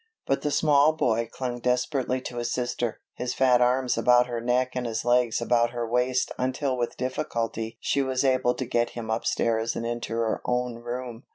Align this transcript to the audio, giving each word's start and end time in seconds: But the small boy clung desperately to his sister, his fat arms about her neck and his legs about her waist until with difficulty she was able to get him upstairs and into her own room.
But 0.25 0.41
the 0.41 0.49
small 0.49 0.93
boy 0.93 1.29
clung 1.31 1.59
desperately 1.59 2.19
to 2.21 2.37
his 2.37 2.51
sister, 2.51 2.99
his 3.13 3.35
fat 3.35 3.61
arms 3.61 3.99
about 3.99 4.25
her 4.25 4.41
neck 4.41 4.71
and 4.73 4.87
his 4.87 5.05
legs 5.05 5.39
about 5.39 5.69
her 5.73 5.87
waist 5.87 6.31
until 6.39 6.75
with 6.75 6.97
difficulty 6.97 7.77
she 7.79 8.01
was 8.01 8.25
able 8.25 8.55
to 8.55 8.65
get 8.65 8.89
him 8.97 9.11
upstairs 9.11 9.75
and 9.75 9.85
into 9.85 10.13
her 10.13 10.41
own 10.43 10.77
room. 10.79 11.25